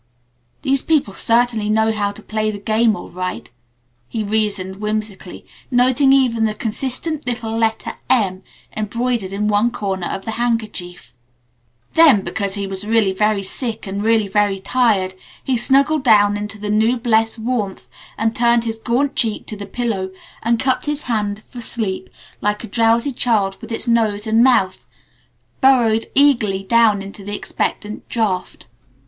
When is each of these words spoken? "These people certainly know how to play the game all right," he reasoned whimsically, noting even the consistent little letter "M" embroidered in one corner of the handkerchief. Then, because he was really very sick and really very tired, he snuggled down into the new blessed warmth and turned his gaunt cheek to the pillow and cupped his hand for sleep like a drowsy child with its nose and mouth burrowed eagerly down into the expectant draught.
"These 0.63 0.81
people 0.81 1.13
certainly 1.13 1.69
know 1.69 1.91
how 1.91 2.11
to 2.11 2.23
play 2.23 2.49
the 2.49 2.57
game 2.57 2.95
all 2.95 3.11
right," 3.11 3.47
he 4.09 4.23
reasoned 4.23 4.77
whimsically, 4.77 5.45
noting 5.69 6.11
even 6.11 6.45
the 6.45 6.55
consistent 6.55 7.27
little 7.27 7.55
letter 7.55 7.93
"M" 8.09 8.41
embroidered 8.75 9.31
in 9.31 9.47
one 9.47 9.69
corner 9.69 10.07
of 10.07 10.25
the 10.25 10.31
handkerchief. 10.31 11.13
Then, 11.93 12.23
because 12.23 12.55
he 12.55 12.65
was 12.65 12.87
really 12.87 13.13
very 13.13 13.43
sick 13.43 13.85
and 13.85 14.01
really 14.01 14.27
very 14.27 14.59
tired, 14.59 15.13
he 15.43 15.55
snuggled 15.55 16.03
down 16.03 16.35
into 16.35 16.57
the 16.57 16.71
new 16.71 16.97
blessed 16.97 17.37
warmth 17.37 17.87
and 18.17 18.35
turned 18.35 18.63
his 18.63 18.79
gaunt 18.79 19.15
cheek 19.15 19.45
to 19.45 19.55
the 19.55 19.67
pillow 19.67 20.09
and 20.41 20.59
cupped 20.59 20.87
his 20.87 21.03
hand 21.03 21.43
for 21.47 21.61
sleep 21.61 22.09
like 22.41 22.63
a 22.63 22.67
drowsy 22.67 23.11
child 23.11 23.55
with 23.61 23.71
its 23.71 23.87
nose 23.87 24.25
and 24.25 24.43
mouth 24.43 24.83
burrowed 25.61 26.07
eagerly 26.15 26.63
down 26.63 27.03
into 27.03 27.23
the 27.23 27.35
expectant 27.35 28.09
draught. 28.09 28.65